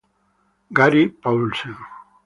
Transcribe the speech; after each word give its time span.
Gary 0.77 1.13
Paulsen 1.21 1.77